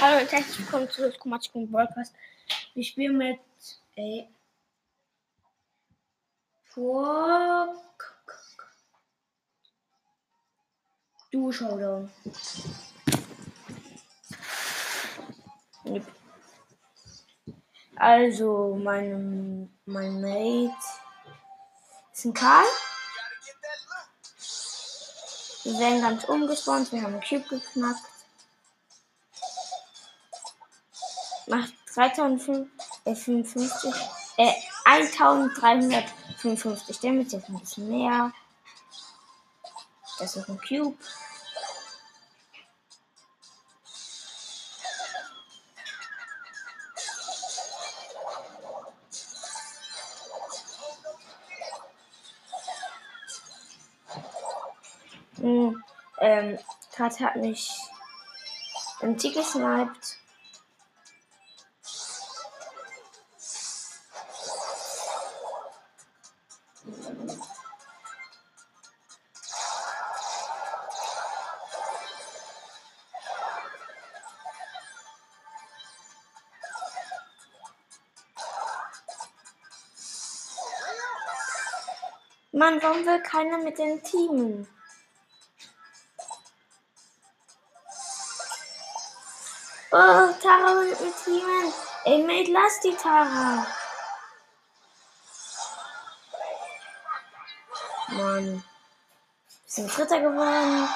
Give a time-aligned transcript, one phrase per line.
[0.00, 2.12] Hallo und herzlich willkommen zu Komatschkun Podcast.
[2.74, 3.40] Wir spielen mit
[3.96, 4.28] ey,
[6.64, 7.74] vor
[11.30, 12.10] Du Showdown.
[15.86, 16.06] Yep.
[17.96, 20.76] Also, mein, mein Mate
[22.12, 22.66] ist ein Karl.
[25.62, 26.92] Wir werden ganz umgespawnt.
[26.92, 28.13] Wir haben einen Cube geknackt.
[31.46, 33.94] Macht 3055,
[34.38, 34.52] äh,
[34.84, 37.36] 1355 Damage.
[37.36, 38.32] Jetzt ein bisschen mehr.
[40.18, 40.96] Das ist ein Cube.
[55.44, 55.84] Hm,
[56.20, 56.58] ähm,
[56.92, 57.70] Kat hat mich
[59.00, 60.13] im Tick gesniped.
[82.54, 84.68] Mann, warum will keiner mit den Teamen?
[89.90, 91.72] Oh, Tara will mit Teamen.
[92.04, 93.66] Ey, Mate, lass die Tara.
[98.12, 98.46] Mann.
[98.54, 98.62] Wir
[99.66, 100.88] sind Dritter geworden.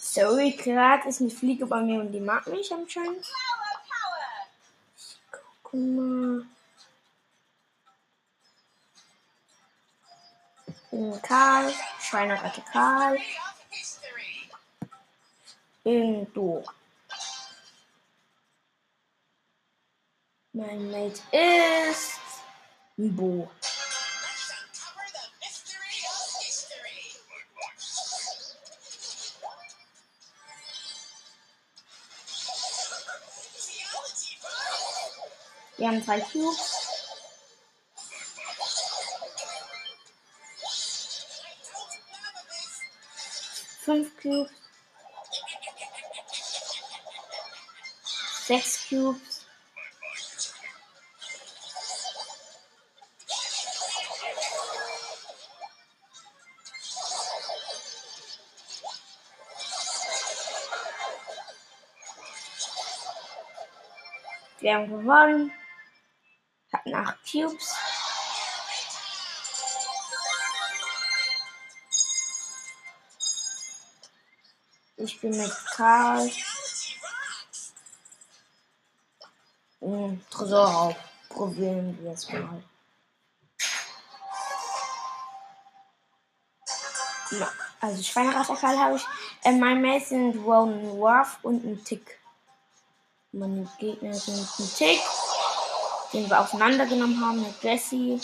[0.00, 3.26] Sorry, gerade ist eine Fliege bei mir und die mag mich anscheinend.
[5.72, 6.46] Mal.
[10.90, 13.18] In Karl, Schweineratte Karl.
[15.84, 16.64] In Du.
[20.52, 22.20] Mein Mate ist
[22.96, 23.50] Bo.
[35.78, 36.74] Wir haben zwei Cubes.
[43.84, 44.50] Fünf Cubes.
[48.44, 49.46] Sechs Cubes.
[64.58, 65.52] Wir haben gewonnen.
[66.88, 67.74] Hatten acht Cubes.
[74.96, 76.30] Ich bin mit Karl.
[79.80, 80.96] Hm, Tresorraub.
[81.28, 82.62] Probieren wir es mal.
[87.30, 89.06] Ja, Also Schweineratter Karl habe ich.
[89.44, 92.18] Äh, mein Mate sind Ronan Warf und ein Tick.
[93.30, 95.00] Meine Gegner sind ein Tick,
[96.12, 98.20] den wir auseinandergenommen haben mit Jesse.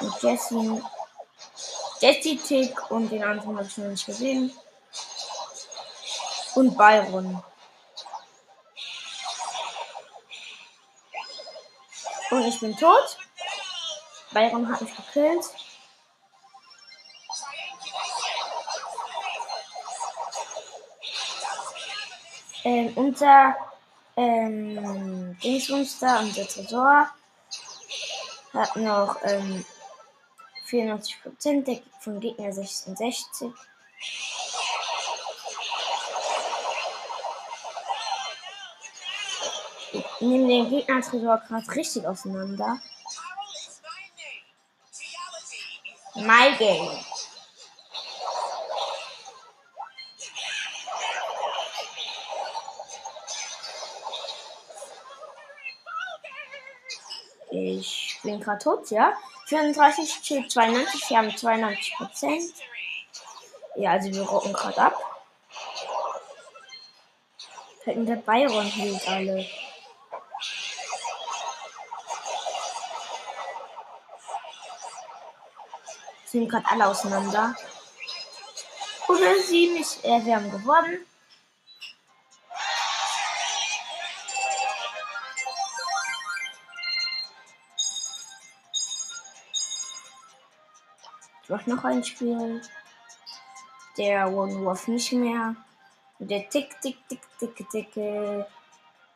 [0.00, 0.82] Mit Jesse.
[2.00, 4.52] Jesse Tick und den anderen habe ich noch nicht gesehen.
[6.54, 7.42] Und Byron.
[12.30, 13.18] Und ich bin tot.
[14.32, 15.44] Byron hat mich gekillt.
[22.64, 23.67] Ähm, unser
[24.18, 27.08] ähm, Dingsmonster, unser Tresor,
[28.52, 29.64] hat noch ähm,
[30.68, 33.52] 94%, der vom Gegner 66.
[39.92, 42.80] Ich nehme den Gegner-Tresor gerade richtig auseinander.
[46.16, 47.07] My Game.
[57.58, 59.12] Ich bin gerade tot, ja.
[59.46, 62.54] 34 steht 92, wir haben 92 Prozent.
[63.76, 64.94] Ja, also wir rocken gerade ab.
[67.84, 69.46] Hätten der Byron hielt alle.
[76.26, 77.56] Sind gerade alle auseinander.
[79.08, 80.04] Oder sie nicht.
[80.04, 80.98] Äh, wir haben gewonnen.
[91.48, 92.60] Ich noch ein Spiel.
[93.96, 95.56] Der One Wolf nicht mehr.
[96.18, 97.96] Der Tick, Tick, Tick, Tick, Tick,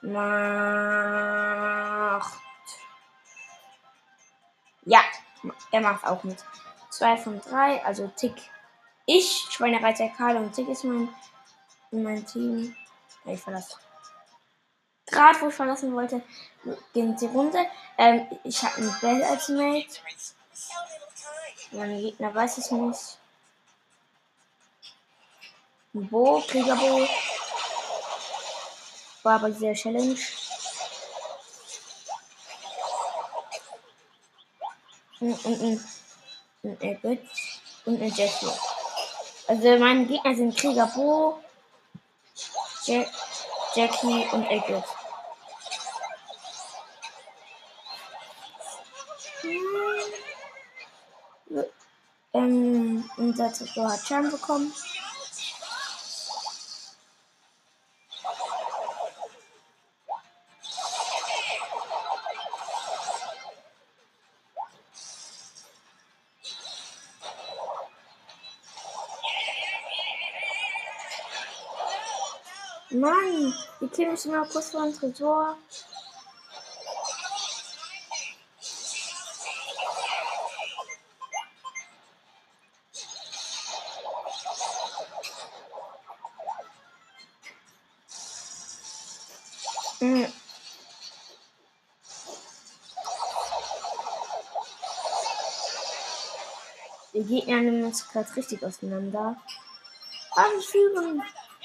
[0.00, 0.26] macht.
[4.84, 5.00] Ja,
[5.70, 6.44] er macht auch mit.
[6.90, 8.34] Zwei von drei, also Tick.
[9.04, 11.08] Ich, Schweinereiter Karl und Tick ist mein,
[11.90, 12.74] mein Team.
[13.24, 13.76] Ich verlasse.
[15.06, 16.22] Gerade wo ich verlassen wollte,
[16.92, 17.64] gehen sie runter.
[17.96, 20.00] Ähm, ich habe einen Bell als Mate.
[21.72, 23.18] Mein Gegner weiß es nicht.
[25.94, 27.08] Ein Bo, Kriegerbo.
[29.22, 30.18] War aber sehr Challenge.
[35.20, 35.80] Und, und,
[36.62, 37.20] und,
[37.86, 38.52] und ein Jackie.
[39.48, 40.86] Also meine Gegner sind Krieger
[42.84, 43.08] Jack,
[43.74, 44.84] Jackie und Egbert.
[52.32, 54.72] Ähm, unser Zerstör hat Schaden bekommen.
[72.90, 75.56] Mann, die killen mich immer kurz vor dem Tresor.
[97.16, 99.40] Die Gegner nehmen uns gerade richtig auseinander.
[100.32, 101.22] Anführen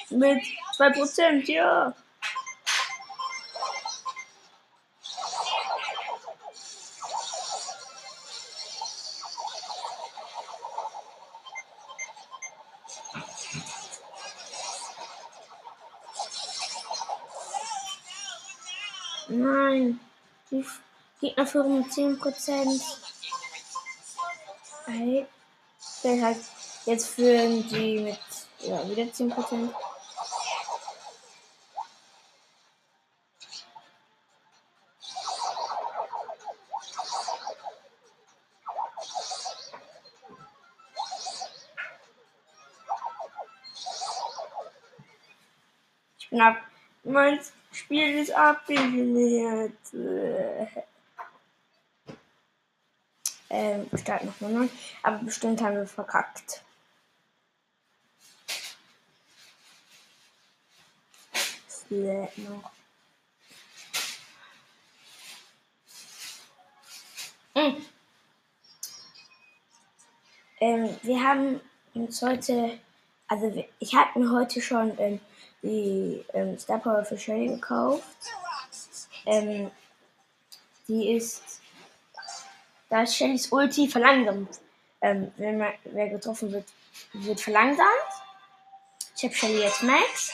[0.09, 0.42] mit
[0.77, 1.94] 2%, ja.
[19.27, 20.00] Nein,
[20.50, 20.65] die
[21.19, 23.01] Gegner führen mit 10%.
[26.03, 26.37] Hey, halt
[26.85, 28.19] jetzt führen die mit
[28.59, 29.69] ja, wieder 10%.
[46.19, 46.57] Ich bin ab.
[47.03, 47.39] Mein
[47.71, 49.77] Spiel ist abgelehnt.
[53.53, 54.68] Ähm, starten nochmal neu.
[55.03, 56.63] Aber bestimmt haben wir verkackt.
[61.68, 62.71] Es lädt noch.
[67.53, 67.86] Mhm.
[70.62, 71.59] Ähm, wir haben
[71.94, 72.80] uns heute,
[73.27, 75.19] also ich habe mir heute schon ähm,
[75.62, 78.06] die ähm, Star Power für Shelly gekauft.
[79.25, 79.69] Ähm,
[80.88, 81.60] die ist,
[82.91, 84.59] da ist Shellys Ulti verlangsamt.
[84.99, 86.65] Ähm, wenn man, wer getroffen wird,
[87.13, 87.88] wird verlangsamt.
[89.15, 90.33] Ich habe Shelly jetzt Max.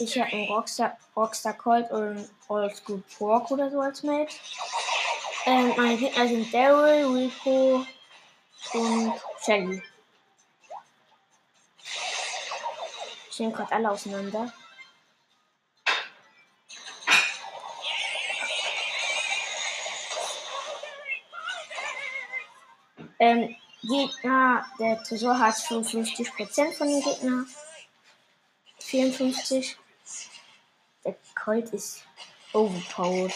[0.00, 4.34] Ich habe einen Rockstar, Rockstar Colt und Old School Pork oder so als Mate.
[5.46, 7.86] Ähm, meine Gegner sind Daryl, Rico
[8.72, 9.12] und
[9.44, 9.82] Shelly.
[13.30, 14.52] Stehen gerade alle auseinander.
[23.20, 27.46] Ähm, Gegner, der Tresor hat 55% von den Gegnern.
[28.78, 29.76] 54.
[31.04, 32.02] Der Colt ist
[32.54, 33.34] overpowered.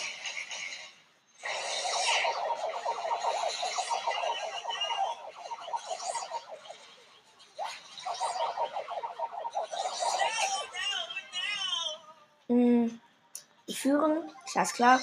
[12.49, 13.00] Hm,
[13.69, 15.00] die führen, ist das klar.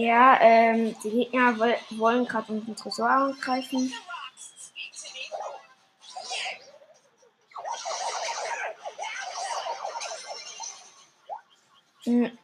[0.00, 3.92] Ja, ähm, die Gegner woll wollen gerade unseren Tresor angreifen.
[12.04, 12.38] Hm.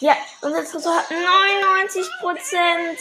[0.00, 2.98] Ja, unser Tresor hat 99 Prozent.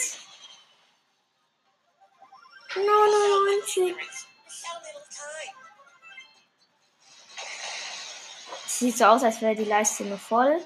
[2.75, 3.95] 99.
[8.67, 10.61] Sieht so aus, als wäre die Leiste noch voll.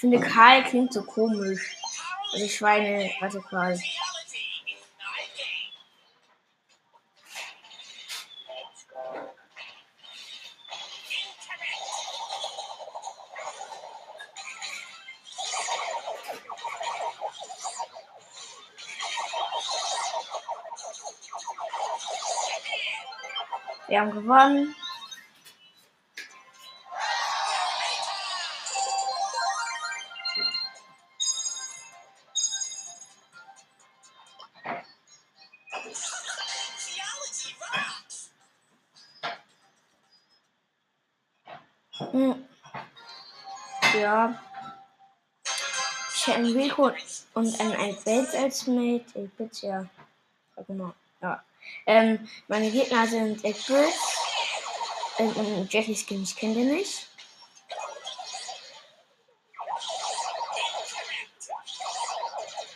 [0.00, 1.76] Ich finde Karl klingt so komisch.
[2.32, 3.78] Also Schweine, warte Karl.
[23.88, 24.74] Wir haben gewonnen.
[46.30, 46.92] Hätte einen Rico
[47.34, 49.04] und einen Albert als Mate.
[49.14, 49.86] Ich bitte ja.
[50.54, 50.94] Sag mal.
[51.20, 51.42] Ja.
[51.86, 53.88] Ähm, meine Gegner sind Eggbill
[55.18, 56.22] ähm, und Jackie Skin.
[56.22, 57.08] Ich kenne den nicht.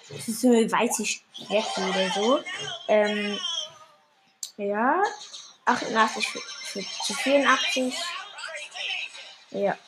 [0.09, 2.41] Das ist so eine weiße Jackie oder so.
[2.89, 3.39] Ähm,
[4.57, 5.01] ja.
[5.65, 7.95] 88 für, für, zu 84.
[9.51, 9.79] Ja.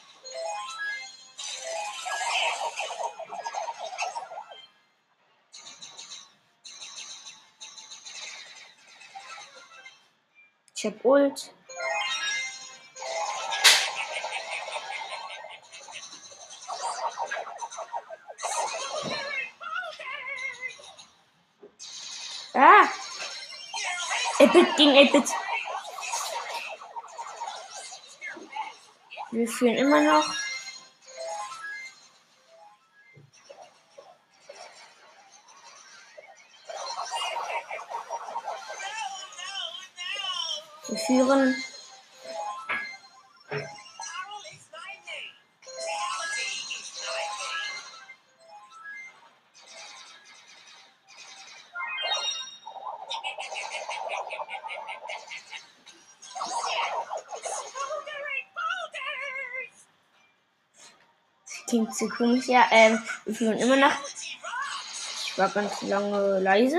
[10.78, 11.54] Ich hab Ult.
[22.52, 22.84] Ah!
[24.38, 25.30] 8-Bit gegen 8-Bit.
[29.30, 30.45] Wir führen immer noch.
[41.06, 41.54] Führen.
[61.68, 62.64] Klingt zu komisch, ja.
[62.70, 63.92] Ähm, wir führen immer noch.
[64.08, 66.78] Ich war ganz lange leise.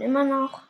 [0.00, 0.62] Wir immer noch.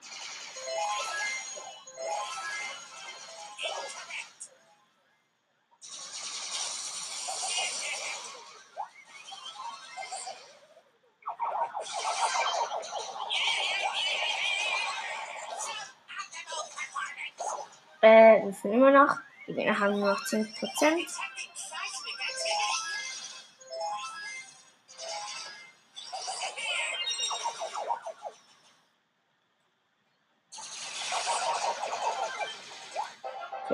[18.02, 19.16] Äh, wir führen immer noch.
[19.46, 21.29] Gegner haben nur noch 10%.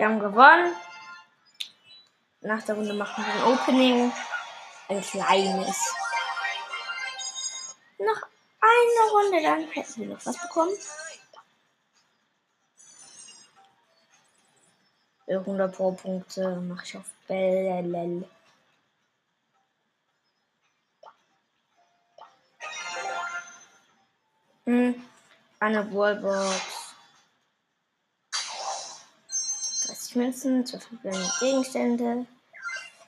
[0.06, 0.72] Wir haben gewonnen.
[2.40, 4.12] Nach der Runde machen wir ein Opening.
[4.86, 5.94] Ein kleines.
[7.98, 8.22] Noch
[8.60, 10.74] eine Runde, dann hätten wir noch was bekommen.
[15.26, 18.30] 100 Pro Punkte mache ich auf Bellel.
[24.66, 25.04] Hm,
[25.58, 26.85] eine Wallbox.
[29.96, 32.26] 30 Münzen, 2 verbleibende Gegenstände,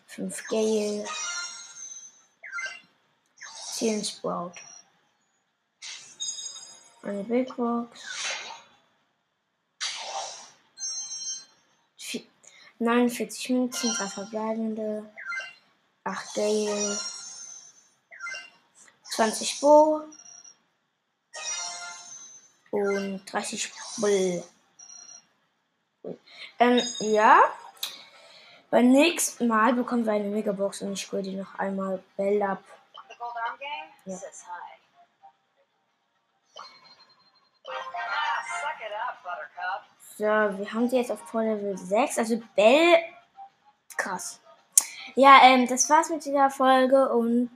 [0.07, 1.07] 5 Gale,
[3.75, 4.52] 10 Sprout.
[7.02, 8.00] Eine Big Box.
[12.78, 15.12] 49 Münzen, 3 verbleibende,
[16.04, 16.99] 8 Gale,
[19.11, 20.04] 20 Bo
[22.71, 24.45] und 30 Bull.
[26.59, 27.40] Ähm, ja.
[28.71, 32.62] Beim nächsten Mal bekommen wir eine Megabox und ich würde die noch einmal Bell ab.
[34.04, 34.16] Ja.
[40.18, 42.18] So, wir haben sie jetzt auf Pro Level 6.
[42.18, 42.99] Also Bell.
[43.97, 44.40] Krass.
[45.14, 47.50] Ja, ähm, das war's mit dieser Folge und